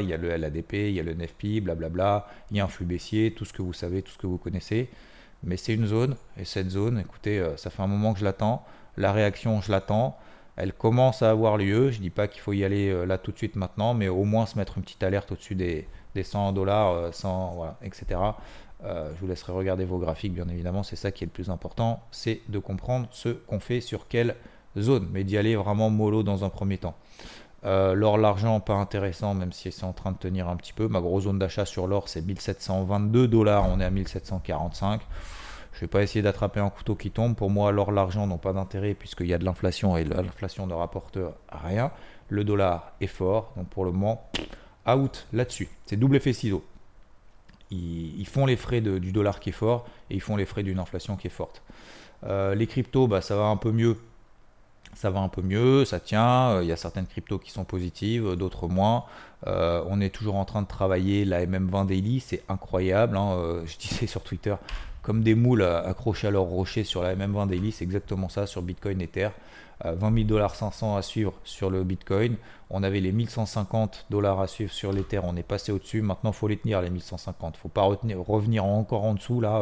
Il 0.00 0.08
y 0.08 0.14
a 0.14 0.16
le 0.16 0.34
LADP, 0.34 0.72
il 0.72 0.92
y 0.92 1.00
a 1.00 1.02
le 1.02 1.14
NFP, 1.14 1.60
blablabla. 1.62 2.26
Il 2.50 2.56
y 2.56 2.60
a 2.60 2.64
un 2.64 2.68
flux 2.68 2.86
baissier, 2.86 3.34
tout 3.34 3.44
ce 3.44 3.52
que 3.52 3.60
vous 3.60 3.74
savez, 3.74 4.02
tout 4.02 4.12
ce 4.12 4.18
que 4.18 4.26
vous 4.26 4.38
connaissez. 4.38 4.88
Mais 5.44 5.56
c'est 5.56 5.74
une 5.74 5.86
zone, 5.86 6.16
et 6.38 6.44
cette 6.44 6.70
zone, 6.70 7.00
écoutez, 7.00 7.38
euh, 7.38 7.56
ça 7.56 7.68
fait 7.68 7.82
un 7.82 7.88
moment 7.88 8.12
que 8.14 8.20
je 8.20 8.24
l'attends. 8.24 8.64
La 8.96 9.12
réaction, 9.12 9.60
je 9.60 9.72
l'attends. 9.72 10.16
Elle 10.56 10.72
commence 10.72 11.22
à 11.22 11.30
avoir 11.30 11.56
lieu. 11.56 11.90
Je 11.90 11.98
ne 11.98 12.02
dis 12.02 12.10
pas 12.10 12.28
qu'il 12.28 12.40
faut 12.40 12.52
y 12.52 12.64
aller 12.64 12.88
euh, 12.88 13.04
là 13.04 13.18
tout 13.18 13.32
de 13.32 13.36
suite 13.36 13.56
maintenant, 13.56 13.92
mais 13.92 14.08
au 14.08 14.24
moins 14.24 14.46
se 14.46 14.56
mettre 14.56 14.78
une 14.78 14.84
petite 14.84 15.02
alerte 15.02 15.32
au-dessus 15.32 15.54
des, 15.54 15.88
100 16.20 16.52
dollars, 16.52 17.12
100, 17.12 17.54
voilà, 17.56 17.78
etc. 17.82 18.20
je 18.82 19.18
vous 19.18 19.26
laisserai 19.26 19.52
regarder 19.52 19.84
vos 19.84 19.98
graphiques, 19.98 20.34
bien 20.34 20.48
évidemment. 20.48 20.82
C'est 20.82 20.96
ça 20.96 21.10
qui 21.10 21.24
est 21.24 21.26
le 21.26 21.32
plus 21.32 21.50
important, 21.50 22.02
c'est 22.10 22.42
de 22.48 22.58
comprendre 22.58 23.08
ce 23.10 23.30
qu'on 23.30 23.60
fait 23.60 23.80
sur 23.80 24.08
quelle 24.08 24.36
zone, 24.78 25.08
mais 25.10 25.24
d'y 25.24 25.38
aller 25.38 25.56
vraiment 25.56 25.88
mollo 25.88 26.22
dans 26.22 26.44
un 26.44 26.50
premier 26.50 26.76
temps. 26.76 26.94
Euh, 27.64 27.94
l'or, 27.94 28.18
l'argent, 28.18 28.58
pas 28.60 28.74
intéressant, 28.74 29.34
même 29.34 29.52
si 29.52 29.70
c'est 29.70 29.84
en 29.84 29.92
train 29.92 30.12
de 30.12 30.16
tenir 30.16 30.48
un 30.48 30.56
petit 30.56 30.72
peu. 30.72 30.88
Ma 30.88 31.00
grosse 31.00 31.24
zone 31.24 31.38
d'achat 31.38 31.64
sur 31.64 31.86
l'or, 31.86 32.08
c'est 32.08 32.22
1722 32.22 33.28
dollars. 33.28 33.68
On 33.68 33.80
est 33.80 33.84
à 33.84 33.90
1745. 33.90 35.00
Je 35.72 35.80
vais 35.80 35.86
pas 35.86 36.02
essayer 36.02 36.22
d'attraper 36.22 36.60
un 36.60 36.70
couteau 36.70 36.94
qui 36.94 37.10
tombe. 37.10 37.34
Pour 37.34 37.50
moi, 37.50 37.72
l'or, 37.72 37.92
l'argent 37.92 38.26
n'ont 38.26 38.38
pas 38.38 38.52
d'intérêt 38.52 38.94
puisqu'il 38.94 39.26
y 39.26 39.34
a 39.34 39.38
de 39.38 39.44
l'inflation 39.44 39.96
et 39.96 40.04
l'inflation 40.04 40.66
ne 40.66 40.74
rapporte 40.74 41.18
rien. 41.50 41.92
Le 42.28 42.44
dollar 42.44 42.92
est 43.00 43.06
fort, 43.06 43.52
donc 43.56 43.68
pour 43.68 43.84
le 43.84 43.92
moment, 43.92 44.28
out 44.88 45.26
là-dessus. 45.32 45.68
C'est 45.86 45.96
double 45.96 46.16
effet 46.16 46.32
ciseau. 46.32 46.64
Ils, 47.70 48.26
font 48.26 48.44
les 48.44 48.56
frais 48.56 48.82
du 48.82 49.12
dollar 49.12 49.40
qui 49.40 49.48
est 49.48 49.52
fort 49.52 49.86
et 50.10 50.14
ils 50.14 50.20
font 50.20 50.36
les 50.36 50.44
frais 50.44 50.62
d'une 50.62 50.78
inflation 50.78 51.16
qui 51.16 51.28
est 51.28 51.30
forte. 51.30 51.62
Euh, 52.24 52.54
les 52.54 52.66
cryptos, 52.66 53.06
bah, 53.06 53.22
ça 53.22 53.34
va 53.34 53.44
un 53.44 53.56
peu 53.56 53.72
mieux 53.72 53.96
ça 54.94 55.10
va 55.10 55.20
un 55.20 55.28
peu 55.28 55.42
mieux, 55.42 55.84
ça 55.84 56.00
tient. 56.00 56.50
Euh, 56.50 56.62
il 56.62 56.68
y 56.68 56.72
a 56.72 56.76
certaines 56.76 57.06
cryptos 57.06 57.38
qui 57.38 57.50
sont 57.50 57.64
positives, 57.64 58.36
d'autres 58.36 58.68
moins. 58.68 59.04
Euh, 59.46 59.82
on 59.88 60.00
est 60.00 60.10
toujours 60.10 60.36
en 60.36 60.44
train 60.44 60.62
de 60.62 60.66
travailler 60.66 61.24
la 61.24 61.44
MM20 61.46 61.86
Daily, 61.86 62.20
c'est 62.20 62.42
incroyable. 62.48 63.16
Hein. 63.16 63.32
Euh, 63.32 63.62
je 63.66 63.78
disais 63.78 64.06
sur 64.06 64.22
Twitter, 64.22 64.54
comme 65.02 65.22
des 65.22 65.34
moules 65.34 65.62
accrochés 65.62 66.28
à 66.28 66.30
leur 66.30 66.44
rocher 66.44 66.84
sur 66.84 67.02
la 67.02 67.16
MM20 67.16 67.48
Daily, 67.48 67.72
c'est 67.72 67.84
exactement 67.84 68.28
ça 68.28 68.46
sur 68.46 68.62
Bitcoin 68.62 69.00
Ether. 69.00 69.30
20 69.84 70.14
000 70.14 70.28
dollars 70.28 70.54
500 70.54 70.94
à 70.94 71.02
suivre 71.02 71.32
sur 71.42 71.68
le 71.68 71.82
Bitcoin. 71.82 72.36
On 72.70 72.84
avait 72.84 73.00
les 73.00 73.10
1150 73.10 74.06
dollars 74.10 74.38
à 74.38 74.46
suivre 74.46 74.70
sur 74.70 74.92
l'Ether, 74.92 75.18
on 75.24 75.36
est 75.36 75.42
passé 75.42 75.72
au-dessus. 75.72 76.02
Maintenant, 76.02 76.30
il 76.30 76.36
faut 76.36 76.46
les 76.46 76.56
tenir 76.56 76.80
les 76.82 76.88
1150. 76.88 77.56
Il 77.56 77.60
faut 77.60 77.68
pas 77.68 77.82
revenir 77.82 78.64
encore 78.64 79.02
en 79.02 79.14
dessous 79.14 79.40
là 79.40 79.60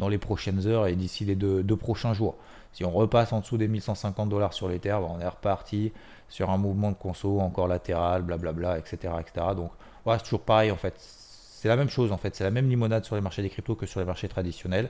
dans 0.00 0.08
les 0.08 0.18
prochaines 0.18 0.66
heures 0.66 0.88
et 0.88 0.96
d'ici 0.96 1.24
les 1.24 1.36
deux 1.36 1.76
prochains 1.76 2.14
jours. 2.14 2.36
Si 2.72 2.84
on 2.84 2.90
repasse 2.90 3.32
en 3.32 3.40
dessous 3.40 3.58
des 3.58 3.68
1150 3.68 4.28
dollars 4.28 4.52
sur 4.52 4.68
les 4.68 4.78
terres, 4.78 5.02
on 5.02 5.20
est 5.20 5.28
reparti 5.28 5.92
sur 6.28 6.50
un 6.50 6.56
mouvement 6.56 6.90
de 6.90 6.96
conso 6.96 7.40
encore 7.40 7.68
latéral, 7.68 8.22
blablabla, 8.22 8.78
etc. 8.78 9.14
etc. 9.20 9.46
Donc 9.54 9.70
voilà, 10.04 10.18
c'est 10.18 10.24
toujours 10.24 10.42
pareil 10.42 10.70
en 10.70 10.76
fait. 10.76 10.94
C'est 10.98 11.68
la 11.68 11.76
même 11.76 11.90
chose 11.90 12.10
en 12.10 12.16
fait, 12.16 12.34
c'est 12.34 12.44
la 12.44 12.50
même 12.50 12.68
limonade 12.68 13.04
sur 13.04 13.16
les 13.16 13.20
marchés 13.20 13.42
des 13.42 13.50
cryptos 13.50 13.74
que 13.74 13.86
sur 13.86 14.00
les 14.00 14.06
marchés 14.06 14.28
traditionnels. 14.28 14.88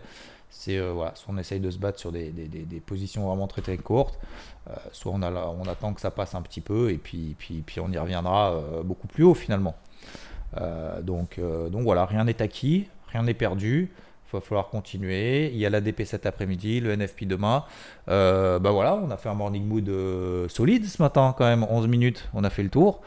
C'est 0.50 0.78
euh, 0.78 0.92
voilà, 0.92 1.14
soit 1.14 1.34
on 1.34 1.38
essaye 1.38 1.60
de 1.60 1.70
se 1.70 1.78
battre 1.78 1.98
sur 1.98 2.12
des, 2.12 2.30
positions 2.86 3.26
vraiment 3.26 3.48
très 3.48 3.62
très 3.62 3.76
courtes, 3.76 4.18
euh, 4.68 4.74
soit 4.92 5.12
on, 5.12 5.22
a, 5.22 5.30
on 5.30 5.64
attend 5.64 5.94
que 5.94 6.00
ça 6.00 6.10
passe 6.10 6.34
un 6.34 6.42
petit 6.42 6.60
peu 6.60 6.90
et 6.90 6.98
puis, 6.98 7.34
puis, 7.38 7.62
puis 7.62 7.80
on 7.80 7.90
y 7.90 7.98
reviendra 7.98 8.52
euh, 8.52 8.82
beaucoup 8.82 9.08
plus 9.08 9.24
haut 9.24 9.34
finalement. 9.34 9.74
donc, 11.02 11.40
donc 11.40 11.82
voilà, 11.82 12.04
rien 12.04 12.24
n'est 12.24 12.42
acquis, 12.42 12.88
rien 13.12 13.22
n'est 13.22 13.34
perdu. 13.34 13.90
Il 14.32 14.36
va 14.36 14.40
falloir 14.40 14.68
continuer. 14.68 15.50
Il 15.52 15.58
y 15.58 15.66
a 15.66 15.70
l'ADP 15.70 16.04
cet 16.04 16.24
après-midi, 16.24 16.80
le 16.80 16.94
NFP 16.94 17.24
demain. 17.24 17.64
Euh, 18.08 18.60
bah 18.60 18.70
voilà, 18.70 18.94
on 18.94 19.10
a 19.10 19.16
fait 19.16 19.28
un 19.28 19.34
morning 19.34 19.66
mood 19.66 19.88
euh, 19.88 20.48
solide 20.48 20.86
ce 20.86 21.02
matin 21.02 21.34
quand 21.36 21.46
même, 21.46 21.66
11 21.68 21.88
minutes, 21.88 22.28
on 22.32 22.44
a 22.44 22.50
fait 22.50 22.62
le 22.62 22.70
tour. 22.70 23.00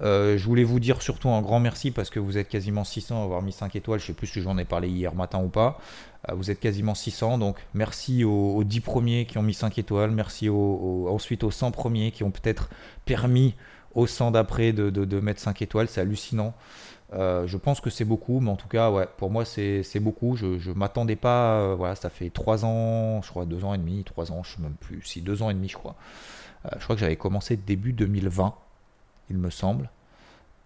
Euh, 0.00 0.38
je 0.38 0.44
voulais 0.44 0.62
vous 0.62 0.78
dire 0.78 1.02
surtout 1.02 1.30
un 1.30 1.42
grand 1.42 1.58
merci 1.58 1.90
parce 1.90 2.10
que 2.10 2.20
vous 2.20 2.38
êtes 2.38 2.48
quasiment 2.48 2.84
600 2.84 3.20
à 3.20 3.24
avoir 3.24 3.42
mis 3.42 3.50
5 3.50 3.74
étoiles. 3.74 3.98
Je 3.98 4.06
sais 4.06 4.12
plus 4.12 4.28
si 4.28 4.40
j'en 4.40 4.56
ai 4.56 4.64
parlé 4.64 4.88
hier 4.88 5.14
matin 5.16 5.42
ou 5.42 5.48
pas. 5.48 5.80
vous 6.32 6.52
êtes 6.52 6.60
quasiment 6.60 6.94
600, 6.94 7.38
donc 7.38 7.56
merci 7.74 8.22
aux, 8.22 8.62
10 8.62 8.80
premiers 8.80 9.26
qui 9.26 9.38
ont 9.38 9.42
mis 9.42 9.54
5 9.54 9.78
étoiles. 9.78 10.12
Merci 10.12 10.48
ensuite 10.48 11.42
aux 11.42 11.50
100 11.50 11.72
premiers 11.72 12.12
qui 12.12 12.22
ont 12.22 12.30
peut-être 12.30 12.70
permis 13.04 13.54
aux 13.98 14.06
100 14.06 14.30
d'après 14.30 14.72
de, 14.72 14.90
de, 14.90 15.20
mettre 15.20 15.40
5 15.40 15.60
étoiles. 15.60 15.88
C'est 15.88 16.00
hallucinant. 16.00 16.54
Euh, 17.14 17.46
je 17.46 17.56
pense 17.56 17.80
que 17.80 17.90
c'est 17.90 18.04
beaucoup, 18.04 18.38
mais 18.40 18.50
en 18.50 18.56
tout 18.56 18.68
cas, 18.68 18.90
ouais, 18.90 19.08
pour 19.16 19.30
moi, 19.30 19.44
c'est 19.44 20.00
beaucoup. 20.00 20.36
Je 20.36 20.70
m'attendais 20.70 21.16
pas. 21.16 21.60
Euh, 21.60 21.74
voilà, 21.74 21.96
ça 21.96 22.10
fait 22.10 22.30
3 22.30 22.64
ans, 22.64 23.20
je 23.22 23.28
crois, 23.28 23.44
2 23.44 23.64
ans 23.64 23.74
et 23.74 23.78
demi, 23.78 24.04
3 24.04 24.30
ans, 24.30 24.42
je 24.44 24.52
ne 24.52 24.56
sais 24.56 24.62
même 24.62 24.76
plus. 24.78 25.02
Si, 25.02 25.20
2 25.20 25.42
ans 25.42 25.50
et 25.50 25.54
demi, 25.54 25.68
je 25.68 25.76
crois. 25.76 25.96
Euh, 26.66 26.70
je 26.78 26.84
crois 26.84 26.94
que 26.96 27.00
j'avais 27.00 27.16
commencé 27.16 27.56
début 27.56 27.92
2020, 27.92 28.54
il 29.30 29.38
me 29.38 29.50
semble. 29.50 29.90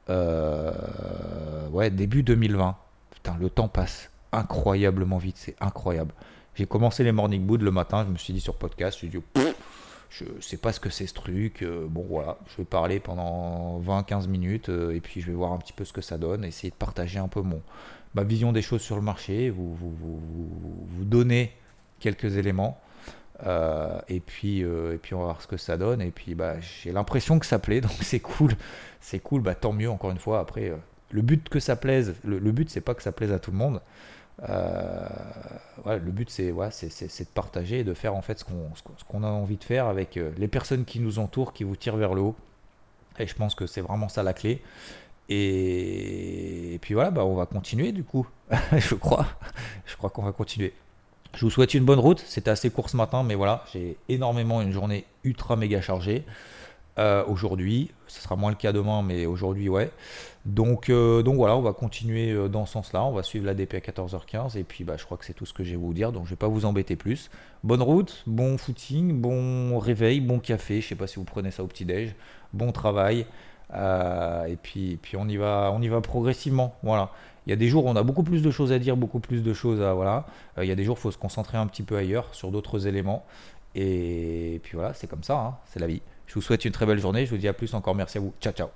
ouais, 0.08 1.90
début 1.90 2.22
2020. 2.22 2.76
Putain, 3.10 3.36
le 3.40 3.48
temps 3.48 3.68
passe 3.68 4.10
incroyablement 4.32 5.18
vite, 5.18 5.36
c'est 5.38 5.56
incroyable. 5.60 6.12
J'ai 6.54 6.66
commencé 6.66 7.02
les 7.02 7.12
morning 7.12 7.46
mood 7.46 7.62
le 7.62 7.70
matin, 7.70 8.04
je 8.06 8.12
me 8.12 8.18
suis 8.18 8.34
dit 8.34 8.40
sur 8.40 8.56
podcast, 8.56 8.94
je 8.94 8.98
suis 8.98 9.08
dit, 9.08 9.18
je 10.12 10.24
sais 10.40 10.56
pas 10.56 10.72
ce 10.72 10.80
que 10.80 10.90
c'est 10.90 11.06
ce 11.06 11.14
truc. 11.14 11.62
Euh, 11.62 11.86
bon 11.88 12.04
voilà, 12.08 12.38
je 12.50 12.58
vais 12.58 12.64
parler 12.64 13.00
pendant 13.00 13.80
20-15 13.80 14.28
minutes 14.28 14.68
euh, 14.68 14.94
et 14.94 15.00
puis 15.00 15.20
je 15.20 15.26
vais 15.26 15.32
voir 15.32 15.52
un 15.52 15.58
petit 15.58 15.72
peu 15.72 15.84
ce 15.84 15.92
que 15.92 16.02
ça 16.02 16.18
donne, 16.18 16.44
essayer 16.44 16.70
de 16.70 16.76
partager 16.76 17.18
un 17.18 17.28
peu 17.28 17.40
mon, 17.40 17.62
ma 18.14 18.22
vision 18.22 18.52
des 18.52 18.62
choses 18.62 18.82
sur 18.82 18.96
le 18.96 19.02
marché, 19.02 19.48
vous, 19.50 19.74
vous, 19.74 19.94
vous, 19.94 21.04
donner 21.04 21.52
quelques 21.98 22.36
éléments. 22.36 22.78
Euh, 23.44 23.98
et, 24.08 24.20
puis, 24.20 24.60
et 24.60 24.98
puis 25.00 25.14
on 25.14 25.18
va 25.18 25.24
voir 25.24 25.42
ce 25.42 25.48
que 25.48 25.56
ça 25.56 25.76
donne. 25.76 26.02
Et 26.02 26.10
puis 26.10 26.34
bah, 26.34 26.60
j'ai 26.60 26.92
l'impression 26.92 27.38
que 27.38 27.46
ça 27.46 27.58
plaît, 27.58 27.80
donc 27.82 27.92
c'est 28.02 28.20
cool. 28.20 28.52
C'est 29.00 29.18
cool, 29.18 29.40
bah, 29.40 29.54
tant 29.54 29.72
mieux 29.72 29.90
encore 29.90 30.10
une 30.10 30.18
fois. 30.18 30.40
Après, 30.40 30.72
le 31.10 31.22
but 31.22 31.48
que 31.48 31.58
ça 31.58 31.74
plaise, 31.74 32.14
le 32.24 32.38
but 32.52 32.68
c'est 32.68 32.82
pas 32.82 32.94
que 32.94 33.02
ça 33.02 33.12
plaise 33.12 33.32
à 33.32 33.38
tout 33.38 33.50
le 33.50 33.56
monde. 33.56 33.80
Euh, 34.48 35.06
le 35.86 36.10
but 36.10 36.28
c'est 36.28 36.50
de 36.50 37.28
partager 37.32 37.80
et 37.80 37.84
de 37.84 37.94
faire 37.94 38.14
en 38.14 38.22
fait 38.22 38.40
ce 38.40 38.44
qu'on 38.44 39.22
a 39.22 39.28
envie 39.28 39.56
de 39.56 39.64
faire 39.64 39.86
avec 39.86 40.16
euh, 40.16 40.32
les 40.36 40.48
personnes 40.48 40.84
qui 40.84 41.00
nous 41.00 41.18
entourent, 41.18 41.52
qui 41.52 41.64
vous 41.64 41.76
tirent 41.76 41.96
vers 41.96 42.14
le 42.14 42.22
haut. 42.22 42.36
Et 43.18 43.26
je 43.26 43.34
pense 43.34 43.54
que 43.54 43.66
c'est 43.66 43.80
vraiment 43.80 44.08
ça 44.08 44.22
la 44.22 44.32
clé. 44.32 44.62
Et, 45.28 46.78
puis 46.82 46.94
voilà, 46.94 47.10
bah, 47.10 47.24
on 47.24 47.34
va 47.34 47.46
continuer 47.46 47.92
du 47.92 48.04
coup. 48.04 48.26
je 48.72 48.94
crois. 48.94 49.26
Je 49.86 49.96
crois 49.96 50.10
qu'on 50.10 50.22
va 50.22 50.32
continuer. 50.32 50.72
Je 51.34 51.44
vous 51.44 51.50
souhaite 51.50 51.74
une 51.74 51.84
bonne 51.84 52.00
route. 52.00 52.22
C'était 52.26 52.50
assez 52.50 52.70
court 52.70 52.90
ce 52.90 52.96
matin, 52.96 53.22
mais 53.22 53.34
voilà, 53.34 53.64
j'ai 53.72 53.96
énormément 54.08 54.60
une 54.60 54.72
journée 54.72 55.04
ultra 55.24 55.56
méga 55.56 55.80
chargée. 55.80 56.24
Euh, 56.98 57.24
aujourd'hui. 57.26 57.90
Ce 58.06 58.20
sera 58.20 58.36
moins 58.36 58.50
le 58.50 58.56
cas 58.56 58.72
demain, 58.72 59.00
mais 59.00 59.24
aujourd'hui, 59.24 59.70
ouais. 59.70 59.90
Donc, 60.44 60.90
euh, 60.90 61.22
donc 61.22 61.36
voilà, 61.36 61.56
on 61.56 61.62
va 61.62 61.72
continuer 61.72 62.32
euh, 62.32 62.48
dans 62.48 62.66
ce 62.66 62.72
sens-là. 62.72 63.02
On 63.04 63.12
va 63.12 63.22
suivre 63.22 63.46
l'ADP 63.46 63.74
à 63.74 63.78
14h15. 63.78 64.58
Et 64.58 64.64
puis, 64.64 64.84
bah, 64.84 64.96
je 64.98 65.04
crois 65.06 65.16
que 65.16 65.24
c'est 65.24 65.32
tout 65.32 65.46
ce 65.46 65.54
que 65.54 65.64
j'ai 65.64 65.76
à 65.76 65.78
vous 65.78 65.94
dire. 65.94 66.12
Donc, 66.12 66.26
je 66.26 66.30
vais 66.30 66.36
pas 66.36 66.48
vous 66.48 66.66
embêter 66.66 66.96
plus. 66.96 67.30
Bonne 67.64 67.80
route, 67.80 68.22
bon 68.26 68.58
footing, 68.58 69.18
bon 69.22 69.78
réveil, 69.78 70.20
bon 70.20 70.38
café. 70.38 70.82
Je 70.82 70.88
sais 70.88 70.94
pas 70.94 71.06
si 71.06 71.16
vous 71.16 71.24
prenez 71.24 71.50
ça 71.50 71.62
au 71.62 71.66
petit-déj. 71.66 72.14
Bon 72.52 72.72
travail. 72.72 73.24
et 73.74 74.56
puis, 74.62 74.98
puis 75.00 75.16
on, 75.16 75.26
y 75.28 75.38
va, 75.38 75.72
on 75.74 75.80
y 75.80 75.88
va 75.88 76.02
progressivement. 76.02 76.74
Voilà. 76.82 77.10
Il 77.46 77.50
y 77.50 77.52
a 77.54 77.56
des 77.56 77.68
jours 77.68 77.86
où 77.86 77.88
on 77.88 77.96
a 77.96 78.02
beaucoup 78.02 78.22
plus 78.22 78.42
de 78.42 78.50
choses 78.50 78.70
à 78.70 78.78
dire, 78.78 78.98
beaucoup 78.98 79.18
plus 79.20 79.42
de 79.42 79.54
choses 79.54 79.80
à. 79.80 79.94
Voilà. 79.94 80.26
il 80.58 80.66
y 80.66 80.70
a 80.70 80.74
des 80.74 80.84
jours 80.84 80.96
où 80.96 80.98
il 80.98 81.02
faut 81.02 81.10
se 81.10 81.18
concentrer 81.18 81.56
un 81.56 81.66
petit 81.66 81.82
peu 81.82 81.96
ailleurs, 81.96 82.28
sur 82.34 82.50
d'autres 82.50 82.86
éléments. 82.86 83.24
Et 83.74 84.60
puis 84.62 84.74
voilà, 84.74 84.92
c'est 84.92 85.06
comme 85.06 85.22
ça, 85.22 85.38
hein. 85.38 85.56
c'est 85.64 85.80
la 85.80 85.86
vie. 85.86 86.02
Je 86.32 86.36
vous 86.36 86.40
souhaite 86.40 86.64
une 86.64 86.72
très 86.72 86.86
belle 86.86 86.98
journée. 86.98 87.26
Je 87.26 87.30
vous 87.30 87.36
dis 87.36 87.46
à 87.46 87.52
plus. 87.52 87.74
Encore 87.74 87.94
merci 87.94 88.16
à 88.16 88.22
vous. 88.22 88.32
Ciao, 88.40 88.54
ciao. 88.54 88.70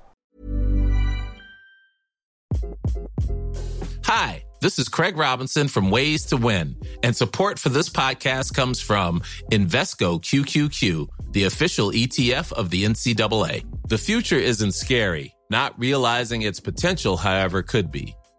Hi, 4.05 4.45
this 4.61 4.79
is 4.79 4.91
Craig 4.91 5.17
Robinson 5.17 5.67
from 5.67 5.91
Ways 5.91 6.27
to 6.27 6.37
Win, 6.37 6.77
and 7.03 7.17
support 7.17 7.59
for 7.59 7.71
this 7.71 7.89
podcast 7.89 8.55
comes 8.55 8.79
from 8.79 9.23
Invesco 9.51 10.21
QQQ, 10.21 11.07
the 11.33 11.45
official 11.45 11.93
ETF 11.93 12.53
of 12.53 12.69
the 12.69 12.85
NCAA. 12.85 13.65
The 13.89 13.99
future 13.99 14.37
isn't 14.39 14.73
scary. 14.73 15.35
Not 15.49 15.79
realizing 15.79 16.43
its 16.43 16.61
potential, 16.61 17.17
however, 17.17 17.63
could 17.63 17.91
be. 17.91 18.15